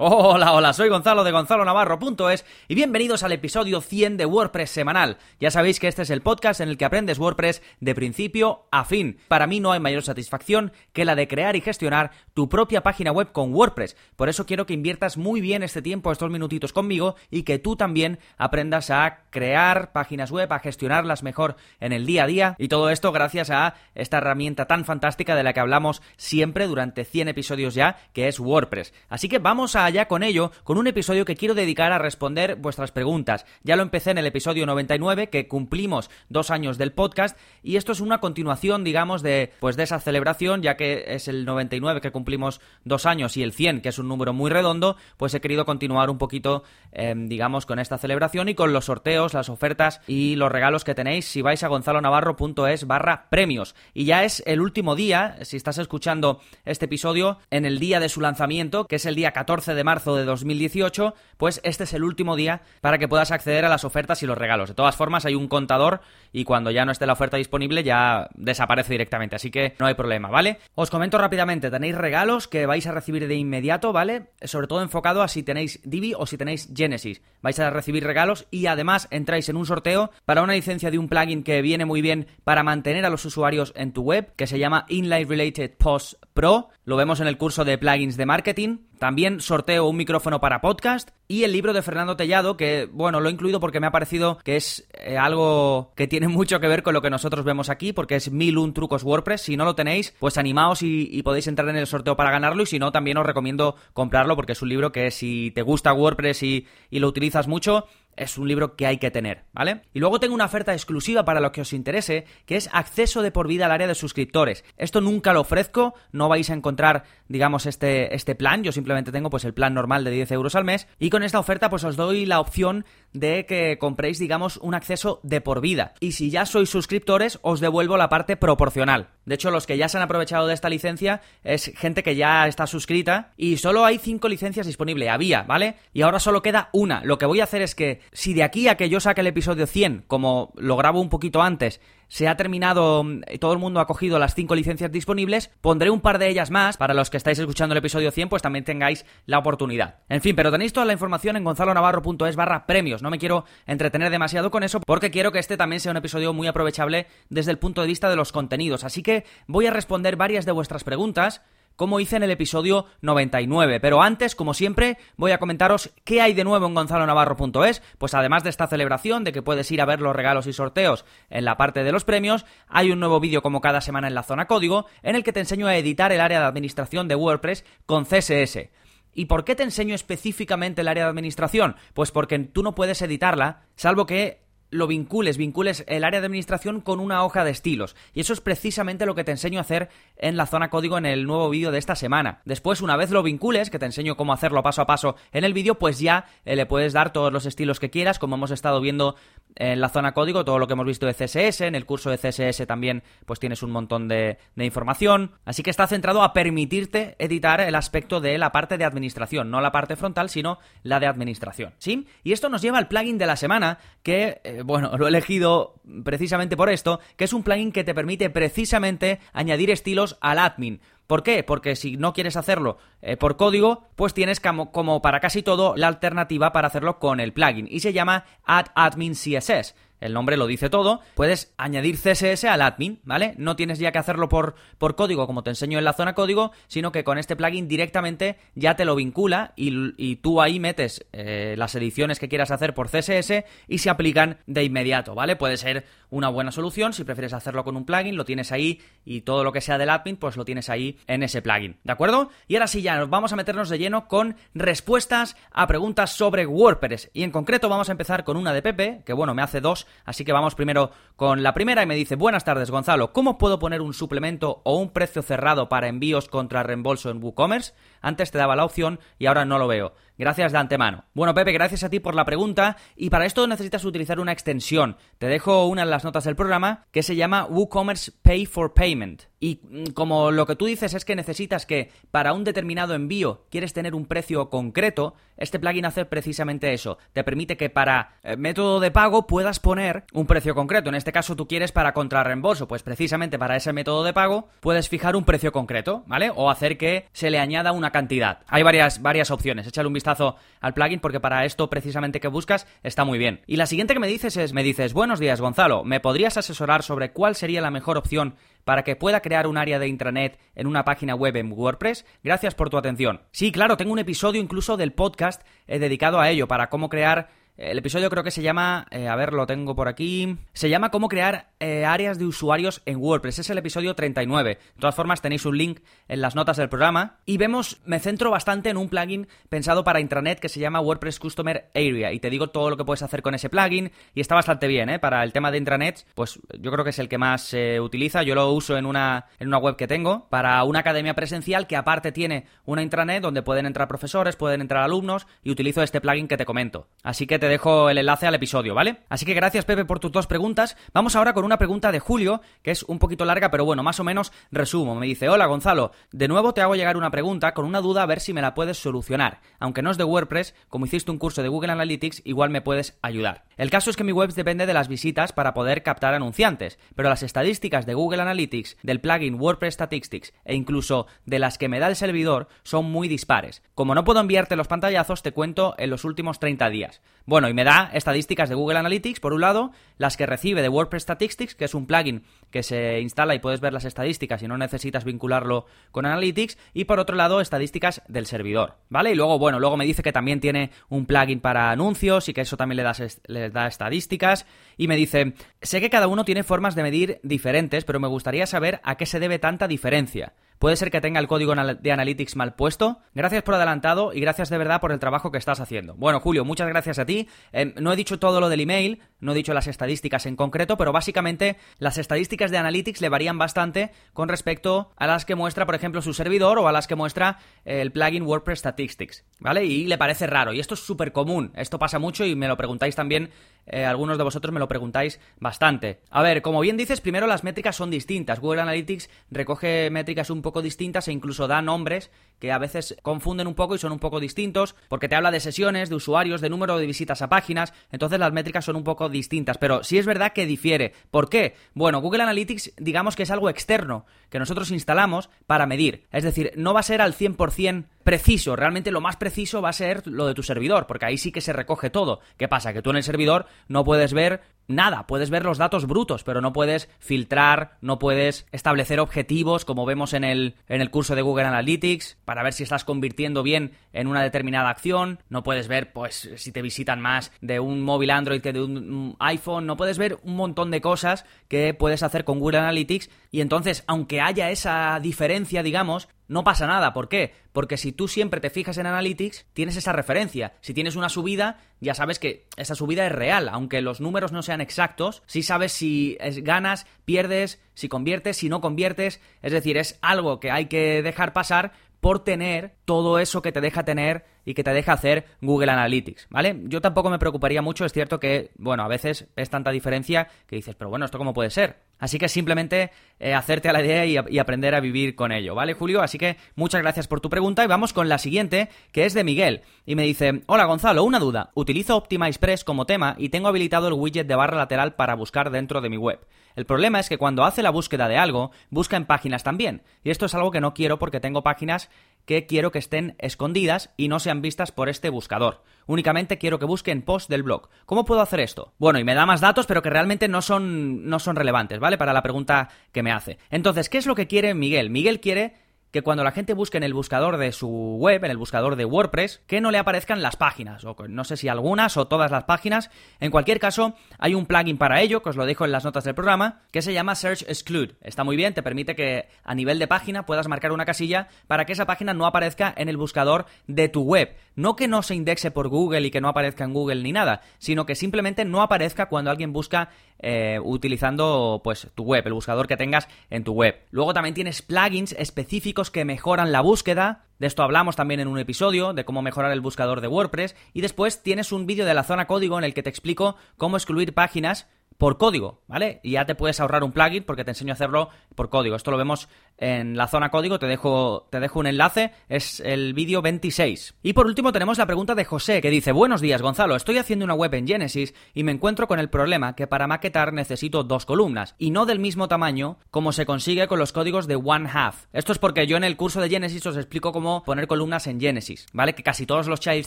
Hola, 0.00 0.52
hola, 0.52 0.72
soy 0.74 0.88
Gonzalo 0.88 1.24
de 1.24 1.32
Gonzalo 1.32 1.64
Navarro.es 1.64 2.44
y 2.68 2.76
bienvenidos 2.76 3.24
al 3.24 3.32
episodio 3.32 3.80
100 3.80 4.16
de 4.16 4.26
WordPress 4.26 4.70
semanal. 4.70 5.18
Ya 5.40 5.50
sabéis 5.50 5.80
que 5.80 5.88
este 5.88 6.02
es 6.02 6.10
el 6.10 6.22
podcast 6.22 6.60
en 6.60 6.68
el 6.68 6.78
que 6.78 6.84
aprendes 6.84 7.18
WordPress 7.18 7.62
de 7.80 7.96
principio 7.96 8.68
a 8.70 8.84
fin. 8.84 9.18
Para 9.26 9.48
mí 9.48 9.58
no 9.58 9.72
hay 9.72 9.80
mayor 9.80 10.04
satisfacción 10.04 10.70
que 10.92 11.04
la 11.04 11.16
de 11.16 11.26
crear 11.26 11.56
y 11.56 11.62
gestionar 11.62 12.12
tu 12.32 12.48
propia 12.48 12.84
página 12.84 13.10
web 13.10 13.32
con 13.32 13.52
WordPress. 13.52 13.96
Por 14.14 14.28
eso 14.28 14.46
quiero 14.46 14.66
que 14.66 14.74
inviertas 14.74 15.16
muy 15.16 15.40
bien 15.40 15.64
este 15.64 15.82
tiempo, 15.82 16.12
estos 16.12 16.30
minutitos 16.30 16.72
conmigo 16.72 17.16
y 17.28 17.42
que 17.42 17.58
tú 17.58 17.74
también 17.74 18.20
aprendas 18.36 18.90
a 18.90 19.24
crear 19.30 19.90
páginas 19.90 20.30
web, 20.30 20.52
a 20.52 20.60
gestionarlas 20.60 21.24
mejor 21.24 21.56
en 21.80 21.92
el 21.92 22.06
día 22.06 22.22
a 22.22 22.26
día 22.28 22.56
y 22.58 22.68
todo 22.68 22.90
esto 22.90 23.10
gracias 23.10 23.50
a 23.50 23.74
esta 23.96 24.18
herramienta 24.18 24.66
tan 24.66 24.84
fantástica 24.84 25.34
de 25.34 25.42
la 25.42 25.54
que 25.54 25.60
hablamos 25.60 26.02
siempre 26.16 26.68
durante 26.68 27.04
100 27.04 27.26
episodios 27.26 27.74
ya, 27.74 27.96
que 28.12 28.28
es 28.28 28.38
WordPress. 28.38 28.94
Así 29.08 29.28
que 29.28 29.40
vamos 29.40 29.74
a 29.74 29.87
ya 29.90 30.08
con 30.08 30.22
ello, 30.22 30.52
con 30.64 30.78
un 30.78 30.86
episodio 30.86 31.24
que 31.24 31.36
quiero 31.36 31.54
dedicar 31.54 31.92
a 31.92 31.98
responder 31.98 32.56
vuestras 32.56 32.92
preguntas. 32.92 33.46
Ya 33.62 33.76
lo 33.76 33.82
empecé 33.82 34.10
en 34.10 34.18
el 34.18 34.26
episodio 34.26 34.66
99, 34.66 35.28
que 35.28 35.48
cumplimos 35.48 36.10
dos 36.28 36.50
años 36.50 36.78
del 36.78 36.92
podcast, 36.92 37.38
y 37.62 37.76
esto 37.76 37.92
es 37.92 38.00
una 38.00 38.20
continuación, 38.20 38.84
digamos, 38.84 39.22
de, 39.22 39.52
pues 39.60 39.76
de 39.76 39.84
esa 39.84 40.00
celebración, 40.00 40.62
ya 40.62 40.76
que 40.76 41.04
es 41.08 41.28
el 41.28 41.44
99 41.44 42.00
que 42.00 42.12
cumplimos 42.12 42.60
dos 42.84 43.06
años 43.06 43.36
y 43.36 43.42
el 43.42 43.52
100, 43.52 43.80
que 43.80 43.88
es 43.88 43.98
un 43.98 44.08
número 44.08 44.32
muy 44.32 44.50
redondo, 44.50 44.96
pues 45.16 45.34
he 45.34 45.40
querido 45.40 45.64
continuar 45.64 46.10
un 46.10 46.18
poquito, 46.18 46.64
em, 46.92 47.28
digamos, 47.28 47.66
con 47.66 47.78
esta 47.78 47.98
celebración 47.98 48.48
y 48.48 48.54
con 48.54 48.72
los 48.72 48.86
sorteos, 48.86 49.34
las 49.34 49.48
ofertas 49.48 50.00
y 50.06 50.36
los 50.36 50.50
regalos 50.50 50.84
que 50.84 50.94
tenéis 50.94 51.26
si 51.26 51.42
vais 51.42 51.62
a 51.62 51.68
gonzalonavarro.es 51.68 52.86
barra 52.86 53.28
premios. 53.30 53.74
Y 53.94 54.04
ya 54.04 54.24
es 54.24 54.42
el 54.46 54.60
último 54.60 54.96
día, 54.96 55.36
si 55.42 55.56
estás 55.56 55.78
escuchando 55.78 56.40
este 56.64 56.86
episodio, 56.86 57.38
en 57.50 57.64
el 57.64 57.78
día 57.78 58.00
de 58.00 58.08
su 58.08 58.20
lanzamiento, 58.20 58.86
que 58.86 58.96
es 58.96 59.06
el 59.06 59.14
día 59.14 59.32
14 59.32 59.74
de 59.74 59.77
de 59.78 59.84
marzo 59.84 60.16
de 60.16 60.24
2018, 60.24 61.14
pues 61.36 61.60
este 61.62 61.84
es 61.84 61.94
el 61.94 62.02
último 62.02 62.36
día 62.36 62.62
para 62.80 62.98
que 62.98 63.08
puedas 63.08 63.30
acceder 63.30 63.64
a 63.64 63.68
las 63.68 63.84
ofertas 63.84 64.22
y 64.22 64.26
los 64.26 64.36
regalos. 64.36 64.68
De 64.68 64.74
todas 64.74 64.96
formas, 64.96 65.24
hay 65.24 65.36
un 65.36 65.48
contador 65.48 66.00
y 66.32 66.44
cuando 66.44 66.70
ya 66.70 66.84
no 66.84 66.92
esté 66.92 67.06
la 67.06 67.12
oferta 67.12 67.36
disponible 67.36 67.82
ya 67.82 68.28
desaparece 68.34 68.92
directamente, 68.92 69.36
así 69.36 69.50
que 69.50 69.74
no 69.78 69.86
hay 69.86 69.94
problema, 69.94 70.28
¿vale? 70.28 70.58
Os 70.74 70.90
comento 70.90 71.16
rápidamente, 71.16 71.70
tenéis 71.70 71.94
regalos 71.94 72.48
que 72.48 72.66
vais 72.66 72.86
a 72.86 72.92
recibir 72.92 73.28
de 73.28 73.36
inmediato, 73.36 73.92
¿vale? 73.92 74.30
Sobre 74.42 74.66
todo 74.66 74.82
enfocado 74.82 75.22
a 75.22 75.28
si 75.28 75.42
tenéis 75.42 75.80
Divi 75.84 76.12
o 76.16 76.26
si 76.26 76.36
tenéis 76.36 76.68
Genesis. 76.74 77.22
Vais 77.40 77.58
a 77.60 77.70
recibir 77.70 78.04
regalos 78.04 78.46
y 78.50 78.66
además 78.66 79.06
entráis 79.10 79.48
en 79.48 79.56
un 79.56 79.66
sorteo 79.66 80.10
para 80.24 80.42
una 80.42 80.54
licencia 80.54 80.90
de 80.90 80.98
un 80.98 81.08
plugin 81.08 81.44
que 81.44 81.62
viene 81.62 81.84
muy 81.84 82.02
bien 82.02 82.26
para 82.44 82.64
mantener 82.64 83.06
a 83.06 83.10
los 83.10 83.24
usuarios 83.24 83.72
en 83.76 83.92
tu 83.92 84.02
web, 84.02 84.34
que 84.36 84.48
se 84.48 84.58
llama 84.58 84.86
Inline 84.88 85.28
Related 85.28 85.76
Post 85.78 86.14
Pro. 86.34 86.70
Lo 86.84 86.96
vemos 86.96 87.20
en 87.20 87.28
el 87.28 87.38
curso 87.38 87.64
de 87.64 87.78
plugins 87.78 88.16
de 88.16 88.26
marketing. 88.26 88.78
También 88.98 89.40
sorteo 89.40 89.86
un 89.88 89.96
micrófono 89.96 90.40
para 90.40 90.60
podcast 90.60 91.10
y 91.28 91.44
el 91.44 91.52
libro 91.52 91.72
de 91.72 91.82
Fernando 91.82 92.16
Tellado, 92.16 92.56
que 92.56 92.88
bueno, 92.90 93.20
lo 93.20 93.28
he 93.28 93.32
incluido 93.32 93.60
porque 93.60 93.80
me 93.80 93.86
ha 93.86 93.92
parecido 93.92 94.38
que 94.38 94.56
es 94.56 94.88
eh, 94.94 95.16
algo 95.16 95.92
que 95.94 96.08
tiene 96.08 96.28
mucho 96.28 96.58
que 96.58 96.68
ver 96.68 96.82
con 96.82 96.94
lo 96.94 97.02
que 97.02 97.10
nosotros 97.10 97.44
vemos 97.44 97.68
aquí, 97.68 97.92
porque 97.92 98.16
es 98.16 98.30
mil 98.30 98.58
un 98.58 98.74
trucos 98.74 99.04
WordPress. 99.04 99.42
Si 99.42 99.56
no 99.56 99.64
lo 99.64 99.74
tenéis, 99.74 100.14
pues 100.18 100.38
animaos 100.38 100.82
y, 100.82 101.22
podéis 101.22 101.46
entrar 101.46 101.68
en 101.68 101.76
el 101.76 101.86
sorteo 101.86 102.16
para 102.16 102.30
ganarlo. 102.30 102.62
Y 102.62 102.66
si 102.66 102.78
no, 102.78 102.90
también 102.90 103.18
os 103.18 103.26
recomiendo 103.26 103.76
comprarlo 103.92 104.34
porque 104.36 104.52
es 104.52 104.62
un 104.62 104.70
libro 104.70 104.90
que 104.90 105.10
si 105.10 105.52
te 105.54 105.62
gusta 105.62 105.92
WordPress 105.92 106.42
y, 106.42 106.66
y 106.90 106.98
lo 106.98 107.08
utilizas 107.08 107.46
mucho, 107.46 107.86
es 108.18 108.38
un 108.38 108.48
libro 108.48 108.76
que 108.76 108.86
hay 108.86 108.98
que 108.98 109.10
tener, 109.10 109.44
¿vale? 109.52 109.82
Y 109.92 110.00
luego 110.00 110.20
tengo 110.20 110.34
una 110.34 110.46
oferta 110.46 110.72
exclusiva 110.72 111.24
para 111.24 111.40
lo 111.40 111.52
que 111.52 111.60
os 111.60 111.72
interese, 111.72 112.26
que 112.46 112.56
es 112.56 112.68
acceso 112.72 113.22
de 113.22 113.30
por 113.30 113.48
vida 113.48 113.66
al 113.66 113.72
área 113.72 113.86
de 113.86 113.94
suscriptores. 113.94 114.64
Esto 114.76 115.00
nunca 115.00 115.32
lo 115.32 115.40
ofrezco, 115.40 115.94
no 116.12 116.28
vais 116.28 116.50
a 116.50 116.54
encontrar, 116.54 117.04
digamos, 117.28 117.66
este, 117.66 118.14
este 118.14 118.34
plan, 118.34 118.62
yo 118.62 118.72
simplemente 118.72 119.12
tengo 119.12 119.30
pues 119.30 119.44
el 119.44 119.54
plan 119.54 119.74
normal 119.74 120.04
de 120.04 120.10
10 120.10 120.32
euros 120.32 120.54
al 120.54 120.64
mes, 120.64 120.86
y 120.98 121.10
con 121.10 121.22
esta 121.22 121.38
oferta 121.38 121.70
pues 121.70 121.84
os 121.84 121.96
doy 121.96 122.26
la 122.26 122.40
opción 122.40 122.84
de 123.12 123.46
que 123.46 123.78
compréis, 123.78 124.18
digamos, 124.18 124.58
un 124.58 124.74
acceso 124.74 125.20
de 125.22 125.40
por 125.40 125.60
vida. 125.60 125.94
Y 126.00 126.12
si 126.12 126.30
ya 126.30 126.46
sois 126.46 126.68
suscriptores, 126.68 127.38
os 127.42 127.60
devuelvo 127.60 127.96
la 127.96 128.08
parte 128.08 128.36
proporcional. 128.36 129.08
De 129.24 129.34
hecho, 129.34 129.50
los 129.50 129.66
que 129.66 129.76
ya 129.76 129.88
se 129.88 129.98
han 129.98 130.02
aprovechado 130.02 130.46
de 130.46 130.54
esta 130.54 130.68
licencia 130.68 131.20
es 131.44 131.72
gente 131.76 132.02
que 132.02 132.16
ya 132.16 132.46
está 132.46 132.66
suscrita 132.66 133.32
y 133.36 133.58
solo 133.58 133.84
hay 133.84 133.98
5 133.98 134.28
licencias 134.28 134.66
disponibles. 134.66 135.10
Había, 135.10 135.42
¿vale? 135.42 135.76
Y 135.92 136.02
ahora 136.02 136.18
solo 136.18 136.42
queda 136.42 136.70
una. 136.72 137.02
Lo 137.04 137.18
que 137.18 137.26
voy 137.26 137.40
a 137.40 137.44
hacer 137.44 137.62
es 137.62 137.74
que 137.74 138.00
si 138.12 138.34
de 138.34 138.42
aquí 138.42 138.68
a 138.68 138.76
que 138.76 138.88
yo 138.88 139.00
saque 139.00 139.20
el 139.20 139.26
episodio 139.26 139.66
100, 139.66 140.04
como 140.06 140.52
lo 140.56 140.76
grabo 140.76 141.00
un 141.00 141.08
poquito 141.08 141.42
antes, 141.42 141.80
se 142.08 142.26
ha 142.26 142.36
terminado, 142.36 143.04
y 143.30 143.38
todo 143.38 143.52
el 143.52 143.58
mundo 143.58 143.80
ha 143.80 143.86
cogido 143.86 144.18
las 144.18 144.34
5 144.34 144.54
licencias 144.54 144.90
disponibles, 144.90 145.50
pondré 145.60 145.90
un 145.90 146.00
par 146.00 146.18
de 146.18 146.28
ellas 146.28 146.50
más 146.50 146.76
para 146.76 146.94
los 146.94 147.10
que 147.10 147.18
estáis 147.18 147.38
escuchando 147.38 147.74
el 147.74 147.78
episodio 147.78 148.10
100, 148.10 148.28
pues 148.30 148.42
también 148.42 148.64
tengáis 148.64 149.04
la 149.26 149.38
oportunidad. 149.38 149.96
En 150.08 150.22
fin, 150.22 150.34
pero 150.34 150.50
tenéis 150.50 150.72
toda 150.72 150.86
la 150.86 150.94
información 150.94 151.36
en 151.36 151.44
gonzalonavarro.es 151.44 152.36
barra 152.36 152.66
premios. 152.66 153.02
No 153.02 153.10
me 153.10 153.18
quiero 153.18 153.44
entretener 153.66 154.10
demasiado 154.10 154.50
con 154.50 154.62
eso 154.62 154.80
porque 154.80 155.10
quiero 155.10 155.32
que 155.32 155.38
este 155.38 155.56
también 155.56 155.80
sea 155.80 155.90
un 155.90 155.98
episodio 155.98 156.32
muy 156.32 156.46
aprovechable 156.46 157.06
desde 157.28 157.50
el 157.50 157.58
punto 157.58 157.82
de 157.82 157.88
vista 157.88 158.08
de 158.08 158.16
los 158.16 158.32
contenidos. 158.32 158.84
Así 158.84 159.02
que 159.02 159.24
voy 159.46 159.66
a 159.66 159.70
responder 159.70 160.16
varias 160.16 160.46
de 160.46 160.52
vuestras 160.52 160.84
preguntas 160.84 161.42
como 161.78 162.00
hice 162.00 162.16
en 162.16 162.24
el 162.24 162.32
episodio 162.32 162.86
99. 163.02 163.78
Pero 163.78 164.02
antes, 164.02 164.34
como 164.34 164.52
siempre, 164.52 164.98
voy 165.16 165.30
a 165.30 165.38
comentaros 165.38 165.90
qué 166.02 166.20
hay 166.20 166.34
de 166.34 166.42
nuevo 166.42 166.66
en 166.66 166.74
gonzalonavarro.es. 166.74 167.82
Pues 167.98 168.14
además 168.14 168.42
de 168.42 168.50
esta 168.50 168.66
celebración 168.66 169.22
de 169.22 169.30
que 169.30 169.42
puedes 169.42 169.70
ir 169.70 169.80
a 169.80 169.86
ver 169.86 170.00
los 170.00 170.14
regalos 170.14 170.48
y 170.48 170.52
sorteos 170.52 171.04
en 171.30 171.44
la 171.44 171.56
parte 171.56 171.84
de 171.84 171.92
los 171.92 172.02
premios, 172.02 172.44
hay 172.66 172.90
un 172.90 172.98
nuevo 172.98 173.20
vídeo 173.20 173.42
como 173.42 173.60
cada 173.60 173.80
semana 173.80 174.08
en 174.08 174.14
la 174.14 174.24
zona 174.24 174.48
código 174.48 174.86
en 175.04 175.14
el 175.14 175.22
que 175.22 175.32
te 175.32 175.38
enseño 175.38 175.68
a 175.68 175.76
editar 175.76 176.10
el 176.10 176.20
área 176.20 176.40
de 176.40 176.46
administración 176.46 177.06
de 177.06 177.14
WordPress 177.14 177.64
con 177.86 178.06
CSS. 178.06 178.70
¿Y 179.14 179.26
por 179.26 179.44
qué 179.44 179.54
te 179.54 179.62
enseño 179.62 179.94
específicamente 179.94 180.80
el 180.80 180.88
área 180.88 181.04
de 181.04 181.10
administración? 181.10 181.76
Pues 181.94 182.10
porque 182.10 182.40
tú 182.40 182.64
no 182.64 182.74
puedes 182.74 183.00
editarla, 183.02 183.66
salvo 183.76 184.04
que 184.04 184.47
lo 184.70 184.86
vincules, 184.86 185.36
vincules 185.36 185.84
el 185.86 186.04
área 186.04 186.20
de 186.20 186.26
administración 186.26 186.80
con 186.80 187.00
una 187.00 187.24
hoja 187.24 187.44
de 187.44 187.50
estilos. 187.50 187.96
Y 188.14 188.20
eso 188.20 188.32
es 188.32 188.40
precisamente 188.40 189.06
lo 189.06 189.14
que 189.14 189.24
te 189.24 189.30
enseño 189.30 189.58
a 189.58 189.62
hacer 189.62 189.88
en 190.16 190.36
la 190.36 190.46
zona 190.46 190.70
código 190.70 190.98
en 190.98 191.06
el 191.06 191.26
nuevo 191.26 191.48
vídeo 191.50 191.70
de 191.70 191.78
esta 191.78 191.94
semana. 191.94 192.42
Después, 192.44 192.82
una 192.82 192.96
vez 192.96 193.10
lo 193.10 193.22
vincules, 193.22 193.70
que 193.70 193.78
te 193.78 193.86
enseño 193.86 194.16
cómo 194.16 194.32
hacerlo 194.32 194.62
paso 194.62 194.82
a 194.82 194.86
paso 194.86 195.16
en 195.32 195.44
el 195.44 195.54
vídeo, 195.54 195.76
pues 195.78 195.98
ya 196.00 196.26
eh, 196.44 196.56
le 196.56 196.66
puedes 196.66 196.92
dar 196.92 197.12
todos 197.12 197.32
los 197.32 197.46
estilos 197.46 197.80
que 197.80 197.90
quieras, 197.90 198.18
como 198.18 198.36
hemos 198.36 198.50
estado 198.50 198.80
viendo 198.80 199.16
en 199.56 199.80
la 199.80 199.88
zona 199.88 200.12
código, 200.12 200.44
todo 200.44 200.58
lo 200.58 200.66
que 200.66 200.74
hemos 200.74 200.86
visto 200.86 201.06
de 201.06 201.14
CSS, 201.14 201.62
en 201.62 201.74
el 201.74 201.86
curso 201.86 202.10
de 202.10 202.18
CSS 202.18 202.66
también 202.66 203.02
pues 203.26 203.40
tienes 203.40 203.62
un 203.62 203.70
montón 203.70 204.08
de, 204.08 204.38
información. 204.56 205.32
Así 205.44 205.62
que 205.62 205.70
está 205.70 205.86
centrado 205.86 206.22
a 206.22 206.32
permitirte 206.32 207.16
editar 207.18 207.60
el 207.60 207.74
aspecto 207.74 208.20
de 208.20 208.38
la 208.38 208.52
parte 208.52 208.78
de 208.78 208.84
administración, 208.84 209.50
no 209.50 209.60
la 209.60 209.72
parte 209.72 209.96
frontal, 209.96 210.28
sino 210.28 210.58
la 210.82 211.00
de 211.00 211.06
administración. 211.06 211.74
¿Sí? 211.78 212.06
Y 212.22 212.32
esto 212.32 212.48
nos 212.48 212.62
lleva 212.62 212.78
al 212.78 212.88
plugin 212.88 213.18
de 213.18 213.26
la 213.26 213.36
semana, 213.36 213.78
que... 214.02 214.40
Eh, 214.44 214.57
bueno, 214.64 214.96
lo 214.96 215.06
he 215.06 215.08
elegido 215.08 215.74
precisamente 216.04 216.56
por 216.56 216.70
esto, 216.70 217.00
que 217.16 217.24
es 217.24 217.32
un 217.32 217.42
plugin 217.42 217.72
que 217.72 217.84
te 217.84 217.94
permite 217.94 218.30
precisamente 218.30 219.20
añadir 219.32 219.70
estilos 219.70 220.18
al 220.20 220.38
admin. 220.38 220.80
¿Por 221.06 221.22
qué? 221.22 221.42
Porque 221.42 221.74
si 221.74 221.96
no 221.96 222.12
quieres 222.12 222.36
hacerlo 222.36 222.76
eh, 223.00 223.16
por 223.16 223.36
código, 223.36 223.88
pues 223.96 224.12
tienes 224.12 224.40
como, 224.40 224.72
como, 224.72 225.00
para 225.00 225.20
casi 225.20 225.42
todo 225.42 225.74
la 225.74 225.88
alternativa 225.88 226.52
para 226.52 226.68
hacerlo 226.68 226.98
con 226.98 227.18
el 227.18 227.32
plugin 227.32 227.66
y 227.70 227.80
se 227.80 227.94
llama 227.94 228.24
Add 228.44 228.66
Admin 228.74 229.14
CSS 229.14 229.74
el 230.00 230.12
nombre 230.12 230.36
lo 230.36 230.46
dice 230.46 230.70
todo, 230.70 231.00
puedes 231.14 231.52
añadir 231.56 231.96
CSS 231.96 232.44
al 232.44 232.62
admin, 232.62 233.00
¿vale? 233.04 233.34
No 233.38 233.56
tienes 233.56 233.78
ya 233.78 233.92
que 233.92 233.98
hacerlo 233.98 234.28
por, 234.28 234.54
por 234.78 234.96
código 234.96 235.26
como 235.26 235.42
te 235.42 235.50
enseño 235.50 235.78
en 235.78 235.84
la 235.84 235.92
zona 235.92 236.14
código, 236.14 236.52
sino 236.68 236.92
que 236.92 237.04
con 237.04 237.18
este 237.18 237.36
plugin 237.36 237.68
directamente 237.68 238.38
ya 238.54 238.76
te 238.76 238.84
lo 238.84 238.94
vincula 238.94 239.52
y, 239.56 240.16
tú 240.16 240.40
ahí 240.40 240.58
metes 240.58 241.06
eh, 241.12 241.54
las 241.56 241.74
ediciones 241.74 242.18
que 242.18 242.28
quieras 242.28 242.50
hacer 242.50 242.74
por 242.74 242.88
CSS 242.88 243.44
y 243.68 243.78
se 243.78 243.90
aplican 243.90 244.38
de 244.46 244.64
inmediato, 244.64 245.14
¿vale? 245.14 245.36
Puede 245.36 245.56
ser 245.56 245.84
una 246.10 246.28
buena 246.28 246.50
solución, 246.50 246.92
si 246.92 247.04
prefieres 247.04 247.32
hacerlo 247.32 247.64
con 247.64 247.76
un 247.76 247.84
plugin, 247.84 248.16
lo 248.16 248.24
tienes 248.24 248.52
ahí 248.52 248.80
y 249.04 249.20
todo 249.22 249.44
lo 249.44 249.52
que 249.52 249.60
sea 249.60 249.78
del 249.78 249.90
admin, 249.90 250.16
pues 250.16 250.36
lo 250.36 250.44
tienes 250.44 250.70
ahí 250.70 250.98
en 251.06 251.22
ese 251.22 251.42
plugin, 251.42 251.76
¿de 251.84 251.92
acuerdo? 251.92 252.30
Y 252.46 252.56
ahora 252.56 252.66
sí 252.66 252.82
ya 252.82 252.96
nos 252.96 253.10
vamos 253.10 253.32
a 253.32 253.36
meternos 253.36 253.68
de 253.68 253.78
lleno 253.78 254.08
con 254.08 254.36
respuestas 254.54 255.36
a 255.52 255.66
preguntas 255.66 256.12
sobre 256.12 256.46
WordPress 256.46 257.10
y 257.12 257.22
en 257.22 257.30
concreto 257.30 257.68
vamos 257.68 257.88
a 257.88 257.92
empezar 257.92 258.24
con 258.24 258.36
una 258.36 258.52
de 258.52 258.62
Pepe, 258.62 259.02
que 259.04 259.12
bueno, 259.12 259.34
me 259.34 259.42
hace 259.42 259.60
dos 259.60 259.86
Así 260.04 260.24
que 260.24 260.32
vamos 260.32 260.54
primero 260.54 260.90
con 261.16 261.42
la 261.42 261.54
primera 261.54 261.82
y 261.82 261.86
me 261.86 261.94
dice, 261.94 262.16
buenas 262.16 262.44
tardes 262.44 262.70
Gonzalo, 262.70 263.12
¿cómo 263.12 263.38
puedo 263.38 263.58
poner 263.58 263.80
un 263.80 263.94
suplemento 263.94 264.60
o 264.64 264.76
un 264.76 264.90
precio 264.90 265.22
cerrado 265.22 265.68
para 265.68 265.88
envíos 265.88 266.28
contra 266.28 266.62
reembolso 266.62 267.10
en 267.10 267.22
WooCommerce? 267.22 267.74
Antes 268.00 268.30
te 268.30 268.38
daba 268.38 268.56
la 268.56 268.64
opción 268.64 269.00
y 269.18 269.26
ahora 269.26 269.44
no 269.44 269.58
lo 269.58 269.68
veo. 269.68 269.94
Gracias 270.18 270.50
de 270.50 270.58
antemano. 270.58 271.04
Bueno, 271.14 271.32
Pepe, 271.32 271.52
gracias 271.52 271.84
a 271.84 271.90
ti 271.90 272.00
por 272.00 272.16
la 272.16 272.24
pregunta. 272.24 272.76
Y 272.96 273.08
para 273.08 273.24
esto 273.24 273.46
necesitas 273.46 273.84
utilizar 273.84 274.18
una 274.18 274.32
extensión. 274.32 274.96
Te 275.18 275.28
dejo 275.28 275.66
una 275.66 275.82
en 275.82 275.90
las 275.90 276.04
notas 276.04 276.24
del 276.24 276.34
programa 276.34 276.86
que 276.90 277.04
se 277.04 277.14
llama 277.14 277.46
WooCommerce 277.46 278.12
Pay 278.22 278.46
for 278.46 278.74
Payment. 278.74 279.22
Y 279.40 279.60
mm, 279.62 279.92
como 279.92 280.32
lo 280.32 280.46
que 280.46 280.56
tú 280.56 280.66
dices 280.66 280.94
es 280.94 281.04
que 281.04 281.14
necesitas 281.14 281.66
que 281.66 281.92
para 282.10 282.32
un 282.32 282.42
determinado 282.42 282.94
envío 282.94 283.46
quieres 283.50 283.72
tener 283.72 283.94
un 283.94 284.06
precio 284.06 284.50
concreto, 284.50 285.14
este 285.36 285.60
plugin 285.60 285.84
hace 285.84 286.04
precisamente 286.04 286.72
eso. 286.72 286.98
Te 287.12 287.22
permite 287.22 287.56
que 287.56 287.70
para 287.70 288.18
eh, 288.24 288.36
método 288.36 288.80
de 288.80 288.90
pago 288.90 289.28
puedas 289.28 289.60
poner 289.60 290.04
un 290.12 290.26
precio 290.26 290.56
concreto. 290.56 290.88
En 290.88 290.96
este 290.96 291.12
caso 291.12 291.36
tú 291.36 291.46
quieres 291.46 291.70
para 291.70 291.94
contrarreembolso, 291.94 292.66
pues 292.66 292.82
precisamente 292.82 293.38
para 293.38 293.54
ese 293.54 293.72
método 293.72 294.02
de 294.02 294.12
pago 294.12 294.48
puedes 294.58 294.88
fijar 294.88 295.14
un 295.14 295.24
precio 295.24 295.52
concreto, 295.52 296.02
¿vale? 296.06 296.32
O 296.34 296.50
hacer 296.50 296.76
que 296.76 297.06
se 297.12 297.30
le 297.30 297.38
añada 297.38 297.70
una 297.70 297.87
cantidad. 297.90 298.40
Hay 298.46 298.62
varias, 298.62 299.02
varias 299.02 299.30
opciones. 299.30 299.66
Échale 299.66 299.86
un 299.86 299.94
vistazo 299.94 300.36
al 300.60 300.74
plugin 300.74 301.00
porque 301.00 301.20
para 301.20 301.44
esto 301.44 301.70
precisamente 301.70 302.20
que 302.20 302.28
buscas 302.28 302.66
está 302.82 303.04
muy 303.04 303.18
bien. 303.18 303.40
Y 303.46 303.56
la 303.56 303.66
siguiente 303.66 303.94
que 303.94 304.00
me 304.00 304.06
dices 304.06 304.36
es, 304.36 304.52
me 304.52 304.62
dices, 304.62 304.92
buenos 304.92 305.20
días 305.20 305.40
Gonzalo, 305.40 305.84
¿me 305.84 306.00
podrías 306.00 306.36
asesorar 306.36 306.82
sobre 306.82 307.12
cuál 307.12 307.34
sería 307.34 307.60
la 307.60 307.70
mejor 307.70 307.96
opción 307.96 308.34
para 308.64 308.84
que 308.84 308.96
pueda 308.96 309.20
crear 309.20 309.46
un 309.46 309.56
área 309.56 309.78
de 309.78 309.88
intranet 309.88 310.38
en 310.54 310.66
una 310.66 310.84
página 310.84 311.14
web 311.14 311.36
en 311.36 311.52
WordPress? 311.52 312.04
Gracias 312.22 312.54
por 312.54 312.70
tu 312.70 312.76
atención. 312.76 313.22
Sí, 313.32 313.52
claro, 313.52 313.76
tengo 313.76 313.92
un 313.92 313.98
episodio 313.98 314.40
incluso 314.40 314.76
del 314.76 314.92
podcast 314.92 315.42
eh, 315.66 315.78
dedicado 315.78 316.20
a 316.20 316.30
ello, 316.30 316.48
para 316.48 316.68
cómo 316.68 316.88
crear 316.88 317.28
el 317.58 317.76
episodio 317.76 318.08
creo 318.08 318.22
que 318.22 318.30
se 318.30 318.40
llama, 318.40 318.86
eh, 318.92 319.08
a 319.08 319.16
ver, 319.16 319.32
lo 319.32 319.44
tengo 319.44 319.74
por 319.74 319.88
aquí, 319.88 320.38
se 320.52 320.70
llama 320.70 320.92
Cómo 320.92 321.08
crear 321.08 321.48
eh, 321.58 321.84
áreas 321.84 322.16
de 322.16 322.24
usuarios 322.24 322.82
en 322.86 322.98
WordPress. 322.98 323.40
Es 323.40 323.50
el 323.50 323.58
episodio 323.58 323.94
39. 323.96 324.50
De 324.50 324.80
todas 324.80 324.94
formas, 324.94 325.20
tenéis 325.20 325.44
un 325.44 325.58
link 325.58 325.80
en 326.06 326.20
las 326.20 326.36
notas 326.36 326.56
del 326.56 326.68
programa. 326.68 327.16
Y 327.26 327.36
vemos, 327.36 327.80
me 327.84 327.98
centro 327.98 328.30
bastante 328.30 328.70
en 328.70 328.76
un 328.76 328.88
plugin 328.88 329.26
pensado 329.48 329.82
para 329.82 329.98
intranet 329.98 330.38
que 330.38 330.48
se 330.48 330.60
llama 330.60 330.80
WordPress 330.80 331.18
Customer 331.18 331.68
Area. 331.74 332.12
Y 332.12 332.20
te 332.20 332.30
digo 332.30 332.50
todo 332.50 332.70
lo 332.70 332.76
que 332.76 332.84
puedes 332.84 333.02
hacer 333.02 333.22
con 333.22 333.34
ese 333.34 333.50
plugin. 333.50 333.90
Y 334.14 334.20
está 334.20 334.36
bastante 334.36 334.68
bien, 334.68 334.88
¿eh? 334.88 335.00
Para 335.00 335.24
el 335.24 335.32
tema 335.32 335.50
de 335.50 335.58
intranet, 335.58 336.06
pues 336.14 336.38
yo 336.60 336.70
creo 336.70 336.84
que 336.84 336.90
es 336.90 336.98
el 337.00 337.08
que 337.08 337.18
más 337.18 337.42
se 337.42 337.80
utiliza. 337.80 338.22
Yo 338.22 338.36
lo 338.36 338.52
uso 338.52 338.76
en 338.76 338.86
una, 338.86 339.26
en 339.40 339.48
una 339.48 339.58
web 339.58 339.74
que 339.74 339.88
tengo 339.88 340.28
para 340.28 340.62
una 340.62 340.78
academia 340.78 341.14
presencial 341.14 341.66
que 341.66 341.74
aparte 341.74 342.12
tiene 342.12 342.46
una 342.66 342.82
intranet 342.82 343.20
donde 343.20 343.42
pueden 343.42 343.66
entrar 343.66 343.88
profesores, 343.88 344.36
pueden 344.36 344.60
entrar 344.60 344.84
alumnos 344.84 345.26
y 345.42 345.50
utilizo 345.50 345.82
este 345.82 346.00
plugin 346.00 346.28
que 346.28 346.36
te 346.36 346.44
comento. 346.44 346.86
Así 347.02 347.26
que 347.26 347.40
te 347.40 347.47
dejo 347.48 347.90
el 347.90 347.98
enlace 347.98 348.26
al 348.26 348.34
episodio, 348.34 348.74
¿vale? 348.74 348.98
Así 349.08 349.24
que 349.24 349.34
gracias 349.34 349.64
Pepe 349.64 349.84
por 349.84 350.00
tus 350.00 350.12
dos 350.12 350.26
preguntas. 350.26 350.76
Vamos 350.92 351.16
ahora 351.16 351.32
con 351.32 351.44
una 351.44 351.58
pregunta 351.58 351.92
de 351.92 352.00
Julio, 352.00 352.40
que 352.62 352.70
es 352.70 352.82
un 352.84 352.98
poquito 352.98 353.24
larga, 353.24 353.50
pero 353.50 353.64
bueno, 353.64 353.82
más 353.82 354.00
o 354.00 354.04
menos 354.04 354.32
resumo. 354.50 354.94
Me 354.94 355.06
dice, 355.06 355.28
hola 355.28 355.46
Gonzalo, 355.46 355.92
de 356.12 356.28
nuevo 356.28 356.54
te 356.54 356.60
hago 356.60 356.74
llegar 356.74 356.96
una 356.96 357.10
pregunta 357.10 357.54
con 357.54 357.64
una 357.64 357.80
duda 357.80 358.02
a 358.02 358.06
ver 358.06 358.20
si 358.20 358.32
me 358.32 358.42
la 358.42 358.54
puedes 358.54 358.78
solucionar. 358.78 359.40
Aunque 359.58 359.82
no 359.82 359.90
es 359.90 359.98
de 359.98 360.04
WordPress, 360.04 360.54
como 360.68 360.86
hiciste 360.86 361.10
un 361.10 361.18
curso 361.18 361.42
de 361.42 361.48
Google 361.48 361.72
Analytics, 361.72 362.22
igual 362.24 362.50
me 362.50 362.60
puedes 362.60 362.98
ayudar. 363.02 363.44
El 363.56 363.70
caso 363.70 363.90
es 363.90 363.96
que 363.96 364.04
mi 364.04 364.12
web 364.12 364.32
depende 364.32 364.66
de 364.66 364.74
las 364.74 364.88
visitas 364.88 365.32
para 365.32 365.54
poder 365.54 365.82
captar 365.82 366.14
anunciantes, 366.14 366.78
pero 366.94 367.08
las 367.08 367.22
estadísticas 367.22 367.86
de 367.86 367.94
Google 367.94 368.22
Analytics, 368.22 368.76
del 368.82 369.00
plugin 369.00 369.40
WordPress 369.40 369.74
Statistics 369.74 370.32
e 370.44 370.54
incluso 370.54 371.06
de 371.26 371.38
las 371.38 371.58
que 371.58 371.68
me 371.68 371.80
da 371.80 371.88
el 371.88 371.96
servidor 371.96 372.48
son 372.62 372.90
muy 372.90 373.08
dispares. 373.08 373.62
Como 373.74 373.94
no 373.94 374.04
puedo 374.04 374.20
enviarte 374.20 374.56
los 374.56 374.68
pantallazos, 374.68 375.22
te 375.22 375.32
cuento 375.32 375.74
en 375.78 375.90
los 375.90 376.04
últimos 376.04 376.38
30 376.38 376.70
días. 376.70 377.00
Y 377.46 377.54
me 377.54 377.62
da 377.62 377.90
estadísticas 377.92 378.48
de 378.48 378.54
Google 378.54 378.78
Analytics, 378.78 379.20
por 379.20 379.34
un 379.34 379.42
lado, 379.42 379.72
las 379.98 380.16
que 380.16 380.24
recibe 380.24 380.62
de 380.62 380.70
WordPress 380.70 381.02
Statistics, 381.02 381.54
que 381.54 381.66
es 381.66 381.74
un 381.74 381.86
plugin 381.86 382.24
que 382.50 382.62
se 382.62 383.00
instala 383.00 383.34
y 383.34 383.38
puedes 383.38 383.60
ver 383.60 383.74
las 383.74 383.84
estadísticas 383.84 384.42
y 384.42 384.48
no 384.48 384.56
necesitas 384.56 385.04
vincularlo 385.04 385.66
con 385.92 386.06
Analytics, 386.06 386.56
y 386.72 386.86
por 386.86 386.98
otro 386.98 387.14
lado, 387.14 387.42
estadísticas 387.42 388.00
del 388.08 388.24
servidor, 388.24 388.78
¿vale? 388.88 389.12
Y 389.12 389.14
luego, 389.14 389.38
bueno, 389.38 389.60
luego 389.60 389.76
me 389.76 389.84
dice 389.84 390.02
que 390.02 390.12
también 390.12 390.40
tiene 390.40 390.70
un 390.88 391.04
plugin 391.04 391.40
para 391.40 391.70
anuncios 391.70 392.28
y 392.28 392.32
que 392.32 392.40
eso 392.40 392.56
también 392.56 392.78
le, 392.78 392.82
das, 392.82 393.20
le 393.26 393.50
da 393.50 393.66
estadísticas, 393.66 394.46
y 394.76 394.88
me 394.88 394.96
dice, 394.96 395.34
sé 395.60 395.80
que 395.80 395.90
cada 395.90 396.08
uno 396.08 396.24
tiene 396.24 396.42
formas 396.42 396.74
de 396.74 396.82
medir 396.82 397.20
diferentes, 397.22 397.84
pero 397.84 398.00
me 398.00 398.08
gustaría 398.08 398.46
saber 398.46 398.80
a 398.82 398.96
qué 398.96 399.04
se 399.04 399.20
debe 399.20 399.38
tanta 399.38 399.68
diferencia. 399.68 400.32
Puede 400.58 400.76
ser 400.76 400.90
que 400.90 401.00
tenga 401.00 401.20
el 401.20 401.28
código 401.28 401.54
de 401.54 401.92
Analytics 401.92 402.36
mal 402.36 402.54
puesto. 402.54 402.98
Gracias 403.14 403.42
por 403.42 403.54
adelantado 403.54 404.12
y 404.12 404.20
gracias 404.20 404.50
de 404.50 404.58
verdad 404.58 404.80
por 404.80 404.92
el 404.92 404.98
trabajo 404.98 405.30
que 405.30 405.38
estás 405.38 405.60
haciendo. 405.60 405.94
Bueno, 405.94 406.20
Julio, 406.20 406.44
muchas 406.44 406.68
gracias 406.68 406.98
a 406.98 407.06
ti. 407.06 407.28
Eh, 407.52 407.74
no 407.80 407.92
he 407.92 407.96
dicho 407.96 408.18
todo 408.18 408.40
lo 408.40 408.48
del 408.48 408.60
email, 408.60 409.00
no 409.20 409.32
he 409.32 409.34
dicho 409.34 409.54
las 409.54 409.66
estadísticas 409.66 410.26
en 410.26 410.36
concreto, 410.36 410.76
pero 410.76 410.92
básicamente 410.92 411.56
las 411.78 411.98
estadísticas 411.98 412.50
de 412.50 412.58
Analytics 412.58 413.00
le 413.00 413.08
varían 413.08 413.38
bastante 413.38 413.90
con 414.12 414.28
respecto 414.28 414.90
a 414.96 415.06
las 415.06 415.24
que 415.24 415.34
muestra, 415.34 415.66
por 415.66 415.74
ejemplo, 415.74 416.02
su 416.02 416.14
servidor 416.14 416.58
o 416.58 416.68
a 416.68 416.72
las 416.72 416.86
que 416.86 416.94
muestra 416.94 417.38
el 417.64 417.92
plugin 417.92 418.22
WordPress 418.22 418.60
Statistics, 418.60 419.24
¿vale? 419.40 419.64
Y 419.64 419.86
le 419.86 419.98
parece 419.98 420.26
raro. 420.26 420.52
Y 420.52 420.60
esto 420.60 420.74
es 420.74 420.80
súper 420.80 421.12
común. 421.12 421.52
Esto 421.56 421.78
pasa 421.78 421.98
mucho 421.98 422.24
y 422.24 422.34
me 422.34 422.48
lo 422.48 422.56
preguntáis 422.56 422.94
también, 422.94 423.30
eh, 423.66 423.84
algunos 423.84 424.18
de 424.18 424.24
vosotros 424.24 424.52
me 424.52 424.60
lo 424.60 424.68
preguntáis 424.68 425.20
bastante. 425.38 426.00
A 426.10 426.22
ver, 426.22 426.42
como 426.42 426.60
bien 426.60 426.76
dices, 426.76 427.00
primero 427.00 427.26
las 427.26 427.44
métricas 427.44 427.76
son 427.76 427.90
distintas. 427.90 428.40
Google 428.40 428.62
Analytics 428.62 429.10
recoge 429.30 429.90
métricas 429.90 430.30
un 430.30 430.42
poco 430.42 430.62
distintas 430.62 431.08
e 431.08 431.12
incluso 431.12 431.46
da 431.46 431.60
nombres 431.60 432.10
que 432.38 432.52
a 432.52 432.58
veces 432.58 432.96
confunden 433.02 433.46
un 433.46 433.54
poco 433.54 433.74
y 433.74 433.78
son 433.78 433.92
un 433.92 433.98
poco 433.98 434.20
distintos, 434.20 434.74
porque 434.88 435.08
te 435.08 435.16
habla 435.16 435.30
de 435.30 435.40
sesiones, 435.40 435.88
de 435.88 435.96
usuarios, 435.96 436.40
de 436.40 436.50
número 436.50 436.78
de 436.78 436.86
visitas 436.86 437.20
a 437.20 437.28
páginas, 437.28 437.74
entonces 437.90 438.18
las 438.18 438.32
métricas 438.32 438.64
son 438.64 438.76
un 438.76 438.84
poco 438.84 439.07
distintas, 439.10 439.58
pero 439.58 439.82
sí 439.84 439.98
es 439.98 440.06
verdad 440.06 440.32
que 440.32 440.46
difiere. 440.46 440.92
¿Por 441.10 441.28
qué? 441.28 441.54
Bueno, 441.74 442.00
Google 442.00 442.22
Analytics 442.22 442.72
digamos 442.76 443.16
que 443.16 443.22
es 443.24 443.30
algo 443.30 443.50
externo 443.50 444.06
que 444.28 444.38
nosotros 444.38 444.70
instalamos 444.70 445.30
para 445.46 445.66
medir, 445.66 446.06
es 446.12 446.24
decir, 446.24 446.52
no 446.56 446.74
va 446.74 446.80
a 446.80 446.84
ser 446.84 447.00
al 447.00 447.14
100% 447.14 447.86
preciso, 448.04 448.56
realmente 448.56 448.90
lo 448.90 449.00
más 449.00 449.16
preciso 449.16 449.60
va 449.62 449.70
a 449.70 449.74
ser 449.74 450.06
lo 450.06 450.26
de 450.26 450.34
tu 450.34 450.42
servidor, 450.42 450.86
porque 450.86 451.06
ahí 451.06 451.18
sí 451.18 451.32
que 451.32 451.40
se 451.40 451.52
recoge 451.52 451.90
todo. 451.90 452.20
¿Qué 452.36 452.48
pasa? 452.48 452.72
Que 452.72 452.82
tú 452.82 452.90
en 452.90 452.96
el 452.96 453.02
servidor 453.02 453.46
no 453.68 453.84
puedes 453.84 454.12
ver 454.12 454.42
nada, 454.68 455.06
puedes 455.06 455.30
ver 455.30 455.44
los 455.44 455.58
datos 455.58 455.86
brutos, 455.86 456.22
pero 456.22 456.40
no 456.40 456.52
puedes 456.52 456.88
filtrar, 457.00 457.78
no 457.80 457.98
puedes 457.98 458.46
establecer 458.52 459.00
objetivos 459.00 459.64
como 459.64 459.86
vemos 459.86 460.12
en 460.12 460.24
el, 460.24 460.54
en 460.68 460.80
el 460.80 460.90
curso 460.90 461.16
de 461.16 461.22
Google 461.22 461.46
Analytics 461.46 462.18
para 462.24 462.42
ver 462.42 462.52
si 462.52 462.62
estás 462.62 462.84
convirtiendo 462.84 463.42
bien 463.42 463.72
en 463.92 464.06
una 464.06 464.22
determinada 464.22 464.70
acción, 464.70 465.18
no 465.28 465.42
puedes 465.42 465.66
ver 465.66 465.92
pues 465.92 466.30
si 466.36 466.52
te 466.52 466.62
visitan 466.62 467.00
más 467.00 467.32
de 467.40 467.58
un 467.58 467.82
móvil 467.82 468.10
Android 468.10 468.40
que 468.40 468.52
de 468.52 468.62
un 468.62 469.16
iPhone, 469.18 469.66
no 469.66 469.76
puedes 469.76 469.98
ver 469.98 470.18
un 470.22 470.36
montón 470.36 470.70
de 470.70 470.80
cosas 470.80 471.24
que 471.48 471.74
puedes 471.74 472.02
hacer 472.02 472.24
con 472.24 472.38
Google 472.38 472.58
Analytics 472.58 473.10
y 473.30 473.40
entonces 473.40 473.82
aunque 473.86 474.20
haya 474.20 474.50
esa 474.50 475.00
diferencia 475.00 475.62
digamos, 475.62 476.08
no 476.28 476.44
pasa 476.44 476.66
nada. 476.66 476.92
¿Por 476.92 477.08
qué? 477.08 477.34
Porque 477.52 477.76
si 477.76 477.92
tú 477.92 478.06
siempre 478.06 478.40
te 478.40 478.50
fijas 478.50 478.76
en 478.78 478.86
Analytics, 478.86 479.46
tienes 479.54 479.76
esa 479.76 479.92
referencia. 479.92 480.52
Si 480.60 480.74
tienes 480.74 480.94
una 480.94 481.08
subida, 481.08 481.58
ya 481.80 481.94
sabes 481.94 482.18
que 482.18 482.46
esa 482.56 482.74
subida 482.74 483.06
es 483.06 483.12
real. 483.12 483.48
Aunque 483.48 483.80
los 483.82 484.00
números 484.00 484.32
no 484.32 484.42
sean 484.42 484.60
exactos, 484.60 485.22
sí 485.26 485.42
sabes 485.42 485.72
si 485.72 486.16
ganas, 486.42 486.86
pierdes, 487.04 487.60
si 487.74 487.88
conviertes, 487.88 488.36
si 488.36 488.48
no 488.48 488.60
conviertes. 488.60 489.20
Es 489.42 489.52
decir, 489.52 489.76
es 489.76 489.98
algo 490.02 490.40
que 490.40 490.50
hay 490.50 490.66
que 490.66 491.02
dejar 491.02 491.32
pasar 491.32 491.72
por 492.00 492.22
tener 492.22 492.74
todo 492.84 493.18
eso 493.18 493.42
que 493.42 493.52
te 493.52 493.60
deja 493.60 493.84
tener 493.84 494.24
y 494.48 494.54
que 494.54 494.64
te 494.64 494.72
deja 494.72 494.94
hacer 494.94 495.26
Google 495.42 495.70
Analytics, 495.72 496.26
¿vale? 496.30 496.58
Yo 496.64 496.80
tampoco 496.80 497.10
me 497.10 497.18
preocuparía 497.18 497.60
mucho, 497.60 497.84
es 497.84 497.92
cierto 497.92 498.18
que, 498.18 498.50
bueno, 498.56 498.82
a 498.82 498.88
veces 498.88 499.28
es 499.36 499.50
tanta 499.50 499.70
diferencia 499.70 500.28
que 500.46 500.56
dices, 500.56 500.74
pero 500.74 500.88
bueno, 500.88 501.04
¿esto 501.04 501.18
cómo 501.18 501.34
puede 501.34 501.50
ser? 501.50 501.76
Así 501.98 502.18
que 502.18 502.30
simplemente 502.30 502.90
eh, 503.18 503.34
hacerte 503.34 503.68
a 503.68 503.74
la 503.74 503.82
idea 503.82 504.06
y, 504.06 504.38
aprender 504.38 504.74
a 504.74 504.80
vivir 504.80 505.14
con 505.14 505.32
ello, 505.32 505.54
¿vale, 505.54 505.74
Julio? 505.74 506.00
Así 506.00 506.16
que 506.16 506.38
muchas 506.54 506.80
gracias 506.80 507.08
por 507.08 507.20
tu 507.20 507.28
pregunta 507.28 507.62
y 507.62 507.66
vamos 507.66 507.92
con 507.92 508.08
la 508.08 508.16
siguiente, 508.16 508.70
que 508.90 509.04
es 509.04 509.12
de 509.12 509.22
Miguel. 509.22 509.60
Y 509.84 509.96
me 509.96 510.04
dice, 510.04 510.42
hola 510.46 510.64
Gonzalo, 510.64 511.04
una 511.04 511.18
duda. 511.18 511.50
Utilizo 511.52 511.96
OptimizePress 511.96 512.64
como 512.64 512.86
tema 512.86 513.16
y 513.18 513.28
tengo 513.28 513.48
habilitado 513.48 513.88
el 513.88 513.94
widget 513.94 514.26
de 514.26 514.34
barra 514.34 514.56
lateral 514.56 514.94
para 514.94 515.14
buscar 515.14 515.50
dentro 515.50 515.82
de 515.82 515.90
mi 515.90 515.98
web. 515.98 516.20
El 516.56 516.66
problema 516.66 516.98
es 516.98 517.08
que 517.08 517.18
cuando 517.18 517.44
hace 517.44 517.62
la 517.62 517.70
búsqueda 517.70 518.08
de 518.08 518.16
algo, 518.16 518.50
busca 518.70 518.96
en 518.96 519.04
páginas 519.04 519.44
también. 519.44 519.82
Y 520.02 520.10
esto 520.10 520.26
es 520.26 520.34
algo 520.34 520.50
que 520.50 520.60
no 520.60 520.74
quiero 520.74 520.98
porque 520.98 521.20
tengo 521.20 521.42
páginas 521.42 521.90
que 522.28 522.44
quiero 522.44 522.70
que 522.70 522.78
estén 522.78 523.16
escondidas 523.18 523.88
y 523.96 524.08
no 524.08 524.20
sean 524.20 524.42
vistas 524.42 524.70
por 524.70 524.90
este 524.90 525.08
buscador. 525.08 525.62
Únicamente 525.86 526.36
quiero 526.36 526.58
que 526.58 526.66
busquen 526.66 527.00
post 527.00 527.30
del 527.30 527.42
blog. 527.42 527.70
¿Cómo 527.86 528.04
puedo 528.04 528.20
hacer 528.20 528.40
esto? 528.40 528.74
Bueno, 528.76 528.98
y 528.98 529.04
me 529.04 529.14
da 529.14 529.24
más 529.24 529.40
datos, 529.40 529.64
pero 529.64 529.80
que 529.80 529.88
realmente 529.88 530.28
no 530.28 530.42
son, 530.42 531.08
no 531.08 531.20
son 531.20 531.36
relevantes, 531.36 531.80
¿vale? 531.80 531.96
Para 531.96 532.12
la 532.12 532.22
pregunta 532.22 532.68
que 532.92 533.02
me 533.02 533.12
hace. 533.12 533.38
Entonces, 533.48 533.88
¿qué 533.88 533.96
es 533.96 534.04
lo 534.04 534.14
que 534.14 534.26
quiere 534.26 534.52
Miguel? 534.52 534.90
Miguel 534.90 535.20
quiere 535.20 535.54
que 535.98 536.02
cuando 536.02 536.22
la 536.22 536.30
gente 536.30 536.54
busque 536.54 536.76
en 536.76 536.84
el 536.84 536.94
buscador 536.94 537.38
de 537.38 537.50
su 537.50 537.96
web, 537.98 538.24
en 538.24 538.30
el 538.30 538.36
buscador 538.36 538.76
de 538.76 538.84
WordPress, 538.84 539.42
que 539.48 539.60
no 539.60 539.72
le 539.72 539.78
aparezcan 539.78 540.22
las 540.22 540.36
páginas, 540.36 540.84
o 540.84 540.94
no 541.08 541.24
sé 541.24 541.36
si 541.36 541.48
algunas 541.48 541.96
o 541.96 542.06
todas 542.06 542.30
las 542.30 542.44
páginas. 542.44 542.88
En 543.18 543.32
cualquier 543.32 543.58
caso, 543.58 543.96
hay 544.16 544.34
un 544.34 544.46
plugin 544.46 544.78
para 544.78 545.00
ello, 545.00 545.24
que 545.24 545.30
os 545.30 545.36
lo 545.36 545.44
dejo 545.44 545.64
en 545.64 545.72
las 545.72 545.84
notas 545.84 546.04
del 546.04 546.14
programa, 546.14 546.60
que 546.70 546.82
se 546.82 546.92
llama 546.92 547.16
Search 547.16 547.42
Exclude. 547.48 547.96
Está 548.00 548.22
muy 548.22 548.36
bien, 548.36 548.54
te 548.54 548.62
permite 548.62 548.94
que 548.94 549.28
a 549.42 549.56
nivel 549.56 549.80
de 549.80 549.88
página 549.88 550.24
puedas 550.24 550.46
marcar 550.46 550.70
una 550.70 550.84
casilla 550.84 551.26
para 551.48 551.64
que 551.64 551.72
esa 551.72 551.84
página 551.84 552.14
no 552.14 552.26
aparezca 552.26 552.72
en 552.76 552.88
el 552.88 552.96
buscador 552.96 553.46
de 553.66 553.88
tu 553.88 554.02
web. 554.02 554.36
No 554.54 554.76
que 554.76 554.86
no 554.86 555.02
se 555.02 555.16
indexe 555.16 555.50
por 555.50 555.68
Google 555.68 556.06
y 556.06 556.10
que 556.12 556.20
no 556.20 556.28
aparezca 556.28 556.62
en 556.62 556.74
Google 556.74 557.02
ni 557.02 557.10
nada, 557.10 557.40
sino 557.58 557.86
que 557.86 557.96
simplemente 557.96 558.44
no 558.44 558.62
aparezca 558.62 559.06
cuando 559.06 559.32
alguien 559.32 559.52
busca 559.52 559.90
eh, 560.18 560.58
utilizando 560.62 561.60
pues 561.62 561.88
tu 561.94 562.04
web, 562.04 562.26
el 562.26 562.32
buscador 562.32 562.66
que 562.66 562.76
tengas 562.76 563.08
en 563.30 563.44
tu 563.44 563.52
web. 563.52 563.76
Luego 563.90 564.14
también 564.14 564.34
tienes 564.34 564.62
plugins 564.62 565.12
específicos 565.12 565.90
que 565.90 566.04
mejoran 566.04 566.52
la 566.52 566.60
búsqueda 566.60 567.24
de 567.38 567.46
esto 567.46 567.62
hablamos 567.62 567.94
también 567.94 568.18
en 568.20 568.28
un 568.28 568.38
episodio, 568.38 568.92
de 568.92 569.04
cómo 569.04 569.22
mejorar 569.22 569.52
el 569.52 569.60
buscador 569.60 570.00
de 570.00 570.08
WordPress, 570.08 570.56
y 570.72 570.80
después 570.80 571.22
tienes 571.22 571.52
un 571.52 571.66
vídeo 571.66 571.86
de 571.86 571.94
la 571.94 572.02
zona 572.02 572.26
código 572.26 572.58
en 572.58 572.64
el 572.64 572.74
que 572.74 572.82
te 572.82 572.90
explico 572.90 573.36
cómo 573.56 573.76
excluir 573.76 574.12
páginas 574.12 574.68
por 574.96 575.16
código, 575.16 575.62
¿vale? 575.68 576.00
Y 576.02 576.12
ya 576.12 576.26
te 576.26 576.34
puedes 576.34 576.58
ahorrar 576.58 576.82
un 576.82 576.90
plugin 576.90 577.22
porque 577.22 577.44
te 577.44 577.52
enseño 577.52 577.72
a 577.72 577.74
hacerlo 577.74 578.10
por 578.34 578.50
código. 578.50 578.74
Esto 578.74 578.90
lo 578.90 578.96
vemos 578.96 579.28
en 579.58 579.96
la 579.96 580.06
zona 580.06 580.30
código, 580.30 580.58
te 580.58 580.66
dejo, 580.66 581.28
te 581.30 581.40
dejo 581.40 581.58
un 581.58 581.66
enlace, 581.66 582.12
es 582.28 582.60
el 582.60 582.94
vídeo 582.94 583.20
26. 583.22 583.94
Y 584.02 584.12
por 584.12 584.26
último 584.26 584.52
tenemos 584.52 584.78
la 584.78 584.86
pregunta 584.86 585.14
de 585.14 585.24
José 585.24 585.60
que 585.60 585.70
dice, 585.70 585.92
buenos 585.92 586.20
días 586.20 586.40
Gonzalo, 586.42 586.76
estoy 586.76 586.98
haciendo 586.98 587.24
una 587.24 587.34
web 587.34 587.52
en 587.54 587.66
Genesis 587.66 588.14
y 588.34 588.44
me 588.44 588.52
encuentro 588.52 588.86
con 588.86 589.00
el 589.00 589.10
problema 589.10 589.54
que 589.54 589.66
para 589.66 589.86
maquetar 589.86 590.32
necesito 590.32 590.84
dos 590.84 591.06
columnas 591.06 591.54
y 591.58 591.70
no 591.70 591.86
del 591.86 591.98
mismo 591.98 592.28
tamaño 592.28 592.78
como 592.90 593.12
se 593.12 593.26
consigue 593.26 593.66
con 593.66 593.78
los 593.78 593.92
códigos 593.92 594.26
de 594.26 594.36
One 594.36 594.68
Half. 594.72 595.06
Esto 595.12 595.32
es 595.32 595.38
porque 595.38 595.66
yo 595.66 595.76
en 595.76 595.84
el 595.84 595.96
curso 595.96 596.20
de 596.20 596.28
Genesis 596.28 596.64
os 596.66 596.76
explico 596.76 597.12
cómo 597.12 597.42
poner 597.42 597.66
columnas 597.66 598.06
en 598.06 598.20
Genesis, 598.20 598.66
¿vale? 598.72 598.94
Que 598.94 599.02
casi 599.02 599.26
todos 599.26 599.48
los 599.48 599.60
child 599.60 599.86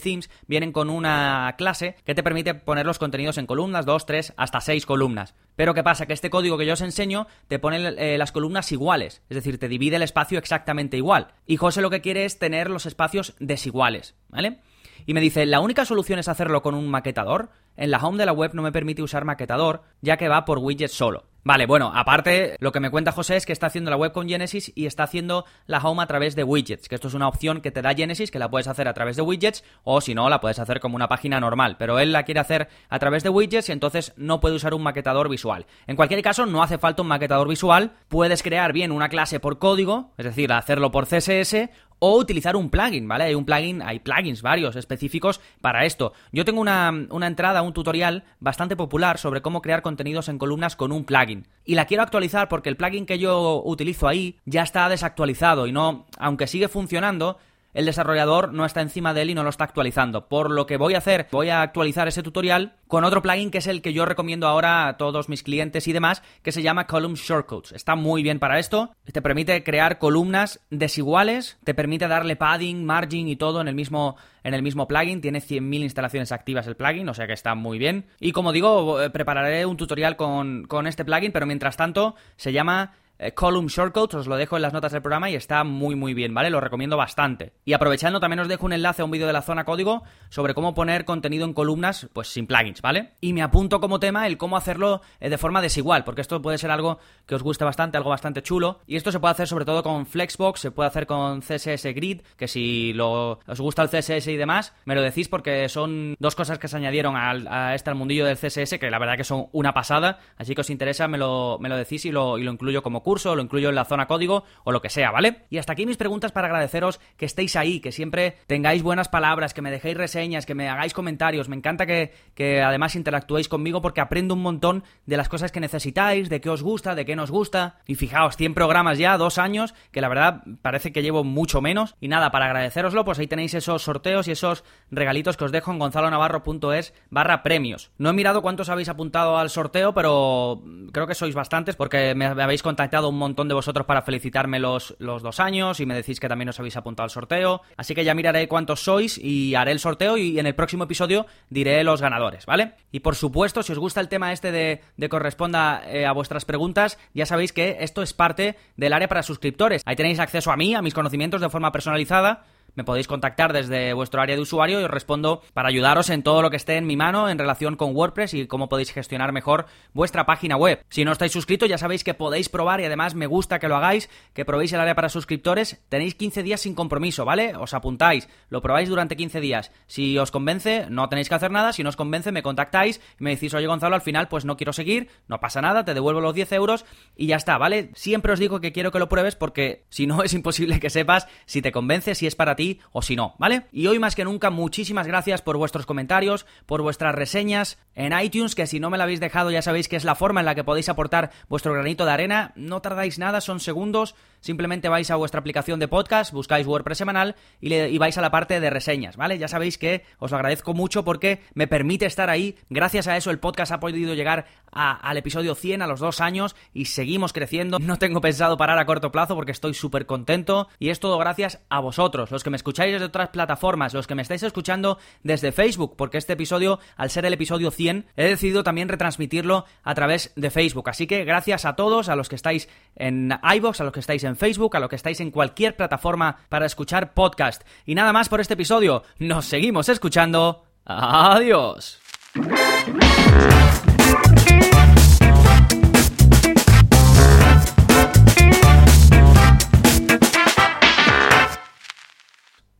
themes 0.00 0.30
vienen 0.46 0.72
con 0.72 0.90
una 0.90 1.54
clase 1.56 1.96
que 2.04 2.14
te 2.14 2.22
permite 2.22 2.54
poner 2.54 2.86
los 2.86 2.98
contenidos 2.98 3.38
en 3.38 3.46
columnas, 3.46 3.86
dos, 3.86 4.06
tres, 4.06 4.34
hasta 4.36 4.60
seis 4.60 4.86
columnas 4.86 5.34
pero 5.62 5.74
¿qué 5.74 5.84
pasa? 5.84 6.06
Que 6.06 6.12
este 6.12 6.28
código 6.28 6.58
que 6.58 6.66
yo 6.66 6.72
os 6.72 6.80
enseño 6.80 7.28
te 7.46 7.60
pone 7.60 7.94
eh, 7.96 8.18
las 8.18 8.32
columnas 8.32 8.72
iguales, 8.72 9.22
es 9.28 9.36
decir, 9.36 9.60
te 9.60 9.68
divide 9.68 9.94
el 9.94 10.02
espacio 10.02 10.40
exactamente 10.40 10.96
igual. 10.96 11.28
Y 11.46 11.56
José 11.56 11.82
lo 11.82 11.88
que 11.88 12.00
quiere 12.00 12.24
es 12.24 12.40
tener 12.40 12.68
los 12.68 12.84
espacios 12.84 13.36
desiguales, 13.38 14.16
¿vale? 14.28 14.58
Y 15.06 15.14
me 15.14 15.20
dice, 15.20 15.46
la 15.46 15.60
única 15.60 15.84
solución 15.84 16.18
es 16.18 16.28
hacerlo 16.28 16.62
con 16.62 16.74
un 16.74 16.88
maquetador. 16.88 17.50
En 17.76 17.90
la 17.90 17.98
home 17.98 18.18
de 18.18 18.26
la 18.26 18.32
web 18.32 18.52
no 18.54 18.62
me 18.62 18.72
permite 18.72 19.02
usar 19.02 19.24
maquetador, 19.24 19.82
ya 20.00 20.16
que 20.16 20.28
va 20.28 20.44
por 20.44 20.58
widget 20.58 20.90
solo. 20.90 21.32
Vale, 21.44 21.66
bueno, 21.66 21.90
aparte, 21.92 22.54
lo 22.60 22.70
que 22.70 22.78
me 22.78 22.90
cuenta 22.90 23.10
José 23.10 23.34
es 23.34 23.46
que 23.46 23.52
está 23.52 23.66
haciendo 23.66 23.90
la 23.90 23.96
web 23.96 24.12
con 24.12 24.28
Genesis 24.28 24.70
y 24.76 24.86
está 24.86 25.02
haciendo 25.02 25.44
la 25.66 25.78
home 25.78 26.00
a 26.00 26.06
través 26.06 26.36
de 26.36 26.44
widgets, 26.44 26.88
que 26.88 26.94
esto 26.94 27.08
es 27.08 27.14
una 27.14 27.26
opción 27.26 27.60
que 27.60 27.72
te 27.72 27.82
da 27.82 27.94
Genesis, 27.94 28.30
que 28.30 28.38
la 28.38 28.48
puedes 28.48 28.68
hacer 28.68 28.86
a 28.86 28.94
través 28.94 29.16
de 29.16 29.22
widgets, 29.22 29.64
o 29.82 30.00
si 30.00 30.14
no, 30.14 30.30
la 30.30 30.40
puedes 30.40 30.60
hacer 30.60 30.78
como 30.78 30.94
una 30.94 31.08
página 31.08 31.40
normal, 31.40 31.76
pero 31.80 31.98
él 31.98 32.12
la 32.12 32.22
quiere 32.22 32.38
hacer 32.38 32.68
a 32.88 32.98
través 33.00 33.24
de 33.24 33.30
widgets 33.30 33.70
y 33.70 33.72
entonces 33.72 34.12
no 34.16 34.38
puede 34.38 34.54
usar 34.54 34.72
un 34.72 34.84
maquetador 34.84 35.28
visual. 35.28 35.66
En 35.88 35.96
cualquier 35.96 36.22
caso, 36.22 36.46
no 36.46 36.62
hace 36.62 36.78
falta 36.78 37.02
un 37.02 37.08
maquetador 37.08 37.48
visual, 37.48 37.90
puedes 38.06 38.44
crear 38.44 38.72
bien 38.72 38.92
una 38.92 39.08
clase 39.08 39.40
por 39.40 39.58
código, 39.58 40.12
es 40.18 40.26
decir, 40.26 40.52
hacerlo 40.52 40.92
por 40.92 41.08
CSS, 41.08 41.70
o 42.04 42.18
utilizar 42.18 42.56
un 42.56 42.68
plugin, 42.68 43.06
¿vale? 43.06 43.22
Hay 43.22 43.36
un 43.36 43.44
plugin, 43.44 43.80
hay 43.80 44.00
plugins 44.00 44.42
varios 44.42 44.74
específicos 44.74 45.40
para 45.60 45.84
esto. 45.84 46.12
Yo 46.32 46.44
tengo 46.44 46.60
una, 46.60 46.90
una 47.10 47.28
entrada, 47.28 47.62
un 47.62 47.72
tutorial 47.72 48.24
bastante 48.40 48.74
popular 48.74 49.18
sobre 49.18 49.40
cómo 49.40 49.62
crear 49.62 49.82
contenidos 49.82 50.28
en 50.28 50.36
columnas 50.36 50.74
con 50.74 50.90
un 50.90 51.04
plugin. 51.04 51.46
Y 51.64 51.76
la 51.76 51.86
quiero 51.86 52.02
actualizar 52.02 52.48
porque 52.48 52.70
el 52.70 52.76
plugin 52.76 53.06
que 53.06 53.20
yo 53.20 53.62
utilizo 53.64 54.08
ahí 54.08 54.36
ya 54.46 54.64
está 54.64 54.88
desactualizado 54.88 55.68
y 55.68 55.72
no, 55.72 56.06
aunque 56.18 56.48
sigue 56.48 56.66
funcionando, 56.66 57.38
el 57.74 57.86
desarrollador 57.86 58.52
no 58.52 58.64
está 58.64 58.80
encima 58.80 59.14
de 59.14 59.22
él 59.22 59.30
y 59.30 59.34
no 59.34 59.44
lo 59.44 59.50
está 59.50 59.64
actualizando. 59.64 60.28
Por 60.28 60.50
lo 60.50 60.66
que 60.66 60.76
voy 60.76 60.94
a 60.94 60.98
hacer, 60.98 61.28
voy 61.30 61.48
a 61.48 61.62
actualizar 61.62 62.08
ese 62.08 62.22
tutorial 62.22 62.76
con 62.86 63.04
otro 63.04 63.22
plugin 63.22 63.50
que 63.50 63.58
es 63.58 63.66
el 63.66 63.82
que 63.82 63.92
yo 63.92 64.04
recomiendo 64.04 64.46
ahora 64.46 64.88
a 64.88 64.96
todos 64.96 65.28
mis 65.28 65.42
clientes 65.42 65.88
y 65.88 65.92
demás, 65.92 66.22
que 66.42 66.52
se 66.52 66.62
llama 66.62 66.86
Column 66.86 67.14
Shortcuts. 67.14 67.72
Está 67.72 67.96
muy 67.96 68.22
bien 68.22 68.38
para 68.38 68.58
esto. 68.58 68.90
Te 69.10 69.22
permite 69.22 69.64
crear 69.64 69.98
columnas 69.98 70.60
desiguales, 70.70 71.58
te 71.64 71.74
permite 71.74 72.08
darle 72.08 72.36
padding, 72.36 72.84
margin 72.84 73.28
y 73.28 73.36
todo 73.36 73.60
en 73.60 73.68
el 73.68 73.74
mismo 73.74 74.16
en 74.44 74.54
el 74.54 74.62
mismo 74.62 74.88
plugin. 74.88 75.20
Tiene 75.20 75.40
100.000 75.40 75.82
instalaciones 75.82 76.32
activas 76.32 76.66
el 76.66 76.76
plugin, 76.76 77.08
o 77.08 77.14
sea 77.14 77.26
que 77.26 77.32
está 77.32 77.54
muy 77.54 77.78
bien. 77.78 78.06
Y 78.20 78.32
como 78.32 78.52
digo, 78.52 79.00
eh, 79.00 79.10
prepararé 79.10 79.64
un 79.66 79.76
tutorial 79.76 80.16
con, 80.16 80.64
con 80.64 80.86
este 80.86 81.04
plugin, 81.04 81.32
pero 81.32 81.46
mientras 81.46 81.76
tanto 81.76 82.16
se 82.36 82.52
llama 82.52 82.92
eh, 83.22 83.34
column 83.34 83.68
Shortcuts, 83.68 84.14
os 84.14 84.26
lo 84.26 84.36
dejo 84.36 84.56
en 84.56 84.62
las 84.62 84.72
notas 84.72 84.90
del 84.90 85.00
programa 85.00 85.30
y 85.30 85.36
está 85.36 85.62
muy 85.62 85.94
muy 85.94 86.12
bien, 86.12 86.34
¿vale? 86.34 86.50
Lo 86.50 86.60
recomiendo 86.60 86.96
bastante. 86.96 87.52
Y 87.64 87.72
aprovechando, 87.72 88.18
también 88.18 88.40
os 88.40 88.48
dejo 88.48 88.66
un 88.66 88.72
enlace 88.72 89.02
a 89.02 89.04
un 89.04 89.12
vídeo 89.12 89.28
de 89.28 89.32
la 89.32 89.42
zona 89.42 89.64
código 89.64 90.02
sobre 90.28 90.54
cómo 90.54 90.74
poner 90.74 91.04
contenido 91.04 91.44
en 91.44 91.52
columnas, 91.52 92.08
pues 92.12 92.28
sin 92.28 92.48
plugins, 92.48 92.82
¿vale? 92.82 93.12
Y 93.20 93.32
me 93.32 93.42
apunto 93.42 93.80
como 93.80 94.00
tema 94.00 94.26
el 94.26 94.38
cómo 94.38 94.56
hacerlo 94.56 95.02
eh, 95.20 95.30
de 95.30 95.38
forma 95.38 95.62
desigual, 95.62 96.02
porque 96.02 96.20
esto 96.20 96.42
puede 96.42 96.58
ser 96.58 96.72
algo 96.72 96.98
que 97.26 97.36
os 97.36 97.42
guste 97.44 97.64
bastante, 97.64 97.96
algo 97.96 98.10
bastante 98.10 98.42
chulo. 98.42 98.80
Y 98.86 98.96
esto 98.96 99.12
se 99.12 99.20
puede 99.20 99.32
hacer 99.32 99.46
sobre 99.46 99.64
todo 99.64 99.84
con 99.84 100.06
Flexbox, 100.06 100.58
se 100.58 100.70
puede 100.72 100.88
hacer 100.88 101.06
con 101.06 101.42
CSS 101.42 101.94
Grid, 101.94 102.22
que 102.36 102.48
si 102.48 102.92
os 102.98 103.60
gusta 103.60 103.82
el 103.82 103.88
CSS 103.88 104.26
y 104.28 104.36
demás, 104.36 104.74
me 104.84 104.96
lo 104.96 105.02
decís 105.02 105.28
porque 105.28 105.68
son 105.68 106.16
dos 106.18 106.34
cosas 106.34 106.58
que 106.58 106.66
se 106.66 106.76
añadieron 106.76 107.14
al, 107.14 107.46
a 107.46 107.74
este 107.74 107.90
al 107.90 107.96
mundillo 107.96 108.26
del 108.26 108.36
CSS, 108.36 108.78
que 108.80 108.90
la 108.90 108.98
verdad 108.98 109.16
que 109.16 109.24
son 109.24 109.46
una 109.52 109.72
pasada. 109.72 110.18
Así 110.36 110.54
que 110.54 110.62
os 110.62 110.70
interesa, 110.70 111.06
me 111.06 111.18
lo, 111.18 111.58
me 111.60 111.68
lo 111.68 111.76
decís 111.76 112.04
y 112.04 112.10
lo, 112.10 112.38
y 112.38 112.42
lo 112.42 112.50
incluyo 112.50 112.82
como 112.82 113.02
curso 113.02 113.11
curso, 113.12 113.36
lo 113.36 113.42
incluyo 113.42 113.68
en 113.68 113.74
la 113.74 113.84
zona 113.84 114.06
código 114.06 114.44
o 114.64 114.72
lo 114.72 114.80
que 114.80 114.88
sea, 114.88 115.10
¿vale? 115.10 115.44
Y 115.50 115.58
hasta 115.58 115.74
aquí 115.74 115.84
mis 115.84 115.98
preguntas 115.98 116.32
para 116.32 116.46
agradeceros 116.46 116.98
que 117.18 117.26
estéis 117.26 117.56
ahí, 117.56 117.78
que 117.78 117.92
siempre 117.92 118.38
tengáis 118.46 118.82
buenas 118.82 119.10
palabras, 119.10 119.52
que 119.52 119.60
me 119.60 119.70
dejéis 119.70 119.98
reseñas, 119.98 120.46
que 120.46 120.54
me 120.54 120.70
hagáis 120.70 120.94
comentarios. 120.94 121.50
Me 121.50 121.56
encanta 121.56 121.84
que, 121.84 122.14
que 122.34 122.62
además 122.62 122.96
interactuéis 122.96 123.50
conmigo 123.50 123.82
porque 123.82 124.00
aprendo 124.00 124.32
un 124.32 124.40
montón 124.40 124.82
de 125.04 125.18
las 125.18 125.28
cosas 125.28 125.52
que 125.52 125.60
necesitáis, 125.60 126.30
de 126.30 126.40
qué 126.40 126.48
os 126.48 126.62
gusta, 126.62 126.94
de 126.94 127.04
qué 127.04 127.14
nos 127.14 127.30
gusta. 127.30 127.80
Y 127.86 127.96
fijaos, 127.96 128.38
100 128.38 128.54
programas 128.54 128.96
ya, 128.96 129.18
dos 129.18 129.36
años, 129.36 129.74
que 129.90 130.00
la 130.00 130.08
verdad 130.08 130.42
parece 130.62 130.90
que 130.90 131.02
llevo 131.02 131.22
mucho 131.22 131.60
menos. 131.60 131.96
Y 132.00 132.08
nada, 132.08 132.30
para 132.30 132.46
agradeceroslo, 132.46 133.04
pues 133.04 133.18
ahí 133.18 133.26
tenéis 133.26 133.52
esos 133.52 133.82
sorteos 133.82 134.26
y 134.26 134.30
esos 134.30 134.64
regalitos 134.90 135.36
que 135.36 135.44
os 135.44 135.52
dejo 135.52 135.70
en 135.70 135.78
gonzalonavarro.es 135.78 136.94
barra 137.10 137.42
premios. 137.42 137.90
No 137.98 138.08
he 138.08 138.14
mirado 138.14 138.40
cuántos 138.40 138.70
habéis 138.70 138.88
apuntado 138.88 139.36
al 139.36 139.50
sorteo, 139.50 139.92
pero 139.92 140.62
creo 140.92 141.06
que 141.06 141.14
sois 141.14 141.34
bastantes 141.34 141.76
porque 141.76 142.14
me 142.14 142.24
habéis 142.24 142.62
contactado 142.62 142.91
un 143.00 143.18
montón 143.18 143.48
de 143.48 143.54
vosotros 143.54 143.86
para 143.86 144.02
felicitarme 144.02 144.58
los, 144.58 144.94
los 144.98 145.22
dos 145.22 145.40
años 145.40 145.80
y 145.80 145.86
me 145.86 145.94
decís 145.94 146.20
que 146.20 146.28
también 146.28 146.48
os 146.50 146.58
habéis 146.58 146.76
apuntado 146.76 147.04
al 147.04 147.10
sorteo. 147.10 147.62
Así 147.76 147.94
que 147.94 148.04
ya 148.04 148.14
miraré 148.14 148.48
cuántos 148.48 148.84
sois 148.84 149.18
y 149.18 149.54
haré 149.54 149.72
el 149.72 149.78
sorteo 149.78 150.16
y 150.16 150.38
en 150.38 150.46
el 150.46 150.54
próximo 150.54 150.84
episodio 150.84 151.26
diré 151.48 151.82
los 151.84 152.00
ganadores, 152.00 152.46
¿vale? 152.46 152.74
Y 152.90 153.00
por 153.00 153.14
supuesto, 153.14 153.62
si 153.62 153.72
os 153.72 153.78
gusta 153.78 154.00
el 154.00 154.08
tema 154.08 154.32
este 154.32 154.52
de, 154.52 154.82
de 154.96 155.08
corresponda 155.08 155.82
eh, 155.86 156.06
a 156.06 156.12
vuestras 156.12 156.44
preguntas, 156.44 156.98
ya 157.14 157.26
sabéis 157.26 157.52
que 157.52 157.78
esto 157.80 158.02
es 158.02 158.12
parte 158.12 158.56
del 158.76 158.92
área 158.92 159.08
para 159.08 159.22
suscriptores. 159.22 159.82
Ahí 159.84 159.96
tenéis 159.96 160.18
acceso 160.18 160.52
a 160.52 160.56
mí, 160.56 160.74
a 160.74 160.82
mis 160.82 160.94
conocimientos 160.94 161.40
de 161.40 161.48
forma 161.48 161.72
personalizada 161.72 162.44
me 162.74 162.84
podéis 162.84 163.06
contactar 163.06 163.52
desde 163.52 163.92
vuestro 163.92 164.20
área 164.20 164.36
de 164.36 164.42
usuario 164.42 164.80
y 164.80 164.84
os 164.84 164.90
respondo 164.90 165.42
para 165.52 165.68
ayudaros 165.68 166.10
en 166.10 166.22
todo 166.22 166.42
lo 166.42 166.50
que 166.50 166.56
esté 166.56 166.76
en 166.76 166.86
mi 166.86 166.96
mano 166.96 167.28
en 167.28 167.38
relación 167.38 167.76
con 167.76 167.94
WordPress 167.94 168.34
y 168.34 168.46
cómo 168.46 168.68
podéis 168.68 168.92
gestionar 168.92 169.32
mejor 169.32 169.66
vuestra 169.92 170.26
página 170.26 170.56
web. 170.56 170.82
Si 170.88 171.04
no 171.04 171.12
estáis 171.12 171.32
suscritos, 171.32 171.68
ya 171.68 171.78
sabéis 171.78 172.04
que 172.04 172.14
podéis 172.14 172.48
probar 172.48 172.80
y 172.80 172.84
además 172.84 173.14
me 173.14 173.26
gusta 173.26 173.58
que 173.58 173.68
lo 173.68 173.76
hagáis, 173.76 174.08
que 174.32 174.44
probéis 174.44 174.72
el 174.72 174.80
área 174.80 174.94
para 174.94 175.08
suscriptores. 175.08 175.82
Tenéis 175.88 176.14
15 176.14 176.42
días 176.42 176.60
sin 176.60 176.74
compromiso, 176.74 177.24
¿vale? 177.24 177.54
Os 177.56 177.74
apuntáis, 177.74 178.28
lo 178.48 178.62
probáis 178.62 178.88
durante 178.88 179.16
15 179.16 179.40
días. 179.40 179.72
Si 179.86 180.16
os 180.18 180.30
convence, 180.30 180.86
no 180.88 181.08
tenéis 181.08 181.28
que 181.28 181.34
hacer 181.34 181.50
nada. 181.50 181.72
Si 181.72 181.82
no 181.82 181.90
os 181.90 181.96
convence, 181.96 182.32
me 182.32 182.42
contactáis 182.42 183.00
y 183.18 183.24
me 183.24 183.30
decís, 183.30 183.52
oye 183.54 183.66
Gonzalo, 183.66 183.94
al 183.94 184.02
final 184.02 184.28
pues 184.28 184.44
no 184.44 184.56
quiero 184.56 184.72
seguir, 184.72 185.08
no 185.28 185.40
pasa 185.40 185.60
nada, 185.60 185.84
te 185.84 185.94
devuelvo 185.94 186.20
los 186.20 186.34
10 186.34 186.52
euros 186.52 186.84
y 187.16 187.26
ya 187.26 187.36
está, 187.36 187.58
¿vale? 187.58 187.90
Siempre 187.94 188.32
os 188.32 188.38
digo 188.38 188.60
que 188.60 188.72
quiero 188.72 188.92
que 188.92 188.98
lo 188.98 189.08
pruebes 189.08 189.36
porque 189.36 189.84
si 189.90 190.06
no 190.06 190.22
es 190.24 190.32
imposible 190.32 190.80
que 190.80 190.90
sepas 190.90 191.26
si 191.44 191.60
te 191.60 191.72
convence, 191.72 192.14
si 192.14 192.26
es 192.26 192.34
para 192.34 192.56
ti 192.56 192.61
o 192.92 193.02
si 193.02 193.16
no, 193.16 193.34
¿vale? 193.38 193.66
Y 193.72 193.86
hoy 193.86 193.98
más 193.98 194.14
que 194.14 194.24
nunca 194.24 194.50
muchísimas 194.50 195.06
gracias 195.06 195.42
por 195.42 195.56
vuestros 195.56 195.86
comentarios, 195.86 196.46
por 196.66 196.82
vuestras 196.82 197.14
reseñas 197.14 197.78
en 197.94 198.18
iTunes, 198.18 198.54
que 198.54 198.66
si 198.66 198.80
no 198.80 198.90
me 198.90 198.96
lo 198.96 199.04
habéis 199.04 199.20
dejado 199.20 199.50
ya 199.50 199.62
sabéis 199.62 199.88
que 199.88 199.96
es 199.96 200.04
la 200.04 200.14
forma 200.14 200.40
en 200.40 200.46
la 200.46 200.54
que 200.54 200.64
podéis 200.64 200.88
aportar 200.88 201.30
vuestro 201.48 201.72
granito 201.72 202.04
de 202.04 202.12
arena, 202.12 202.52
no 202.56 202.80
tardáis 202.80 203.18
nada, 203.18 203.40
son 203.40 203.60
segundos, 203.60 204.14
simplemente 204.40 204.88
vais 204.88 205.10
a 205.10 205.16
vuestra 205.16 205.40
aplicación 205.40 205.80
de 205.80 205.88
podcast, 205.88 206.32
buscáis 206.32 206.66
WordPress 206.66 206.98
semanal 206.98 207.36
y, 207.60 207.68
le, 207.68 207.98
vais 207.98 208.16
a 208.18 208.20
la 208.20 208.30
parte 208.30 208.60
de 208.60 208.70
reseñas, 208.70 209.16
¿vale? 209.16 209.38
Ya 209.38 209.48
sabéis 209.48 209.78
que 209.78 210.04
os 210.18 210.30
lo 210.30 210.36
agradezco 210.36 210.74
mucho 210.74 211.04
porque 211.04 211.40
me 211.54 211.66
permite 211.66 212.06
estar 212.06 212.30
ahí, 212.30 212.56
gracias 212.70 213.06
a 213.08 213.16
eso 213.16 213.30
el 213.30 213.38
podcast 213.38 213.72
ha 213.72 213.80
podido 213.80 214.14
llegar 214.14 214.46
al 214.72 215.16
episodio 215.16 215.54
100, 215.54 215.82
a 215.82 215.86
los 215.86 216.00
dos 216.00 216.20
años 216.20 216.56
y 216.72 216.86
seguimos 216.86 217.32
creciendo, 217.32 217.78
no 217.78 217.98
tengo 217.98 218.20
pensado 218.20 218.56
parar 218.56 218.78
a 218.78 218.86
corto 218.86 219.12
plazo 219.12 219.34
porque 219.34 219.52
estoy 219.52 219.74
súper 219.74 220.06
contento 220.06 220.68
y 220.78 220.88
es 220.88 220.98
todo 220.98 221.18
gracias 221.18 221.60
a 221.68 221.80
vosotros, 221.80 222.30
los 222.30 222.42
que 222.42 222.50
me 222.50 222.56
escucháis 222.56 222.92
desde 222.92 223.06
otras 223.06 223.28
plataformas, 223.28 223.94
los 223.94 224.06
que 224.06 224.14
me 224.14 224.22
estáis 224.22 224.42
escuchando 224.42 224.98
desde 225.22 225.52
Facebook, 225.52 225.94
porque 225.96 226.18
este 226.18 226.32
episodio, 226.32 226.80
al 226.96 227.10
ser 227.10 227.26
el 227.26 227.34
episodio 227.34 227.70
100, 227.82 228.06
he 228.16 228.28
decidido 228.28 228.62
también 228.62 228.88
retransmitirlo 228.88 229.64
a 229.82 229.94
través 229.94 230.32
de 230.36 230.50
Facebook. 230.50 230.88
Así 230.88 231.06
que 231.06 231.24
gracias 231.24 231.64
a 231.64 231.74
todos, 231.74 232.08
a 232.08 232.16
los 232.16 232.28
que 232.28 232.36
estáis 232.36 232.68
en 232.94 233.32
iBox, 233.56 233.80
a 233.80 233.84
los 233.84 233.92
que 233.92 234.00
estáis 234.00 234.24
en 234.24 234.36
Facebook, 234.36 234.76
a 234.76 234.80
los 234.80 234.88
que 234.88 234.96
estáis 234.96 235.20
en 235.20 235.30
cualquier 235.30 235.76
plataforma 235.76 236.38
para 236.48 236.66
escuchar 236.66 237.14
podcast. 237.14 237.62
Y 237.84 237.94
nada 237.94 238.12
más 238.12 238.28
por 238.28 238.40
este 238.40 238.54
episodio. 238.54 239.02
Nos 239.18 239.46
seguimos 239.46 239.88
escuchando. 239.88 240.64
Adiós. 240.84 242.00